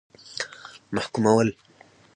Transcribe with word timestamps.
محکومول. 0.97 1.51